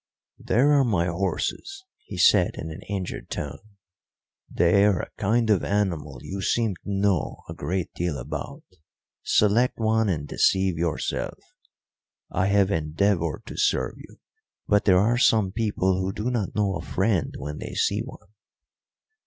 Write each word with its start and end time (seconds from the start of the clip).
"There 0.39 0.71
are 0.71 0.83
my 0.83 1.05
horses," 1.05 1.85
he 2.05 2.17
said 2.17 2.55
in 2.55 2.71
an 2.71 2.81
injured 2.89 3.29
tone. 3.29 3.59
"They 4.49 4.83
are 4.83 4.99
a 5.01 5.11
kind 5.21 5.47
of 5.51 5.63
animal 5.63 6.17
you 6.23 6.41
seem 6.41 6.73
to 6.75 6.81
know 6.91 7.43
a 7.47 7.53
great 7.53 7.93
deal 7.93 8.17
about; 8.17 8.63
select 9.21 9.77
one 9.77 10.09
and 10.09 10.27
deceive 10.27 10.75
yourself. 10.75 11.37
I 12.31 12.47
have 12.47 12.71
endeavoured 12.71 13.43
to 13.45 13.57
serve 13.57 13.93
you; 13.97 14.17
but 14.67 14.85
there 14.85 14.97
are 14.97 15.19
some 15.19 15.51
people 15.51 15.99
who 16.01 16.11
do 16.11 16.31
not 16.31 16.55
know 16.55 16.75
a 16.77 16.81
friend 16.81 17.35
when 17.37 17.59
they 17.59 17.75
see 17.75 18.01
one." 18.03 18.29